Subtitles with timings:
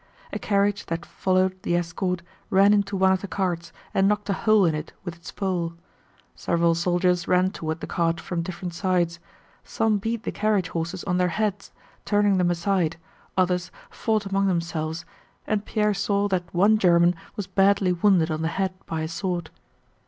[0.33, 4.33] A carriage that followed the escort ran into one of the carts and knocked a
[4.33, 5.75] hole in it with its pole.
[6.35, 9.19] Several soldiers ran toward the cart from different sides:
[9.63, 11.71] some beat the carriage horses on their heads,
[12.03, 12.97] turning them aside,
[13.37, 15.05] others fought among themselves,
[15.45, 19.51] and Pierre saw that one German was badly wounded on the head by a sword.